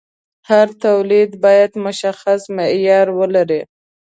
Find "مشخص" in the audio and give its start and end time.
1.85-2.41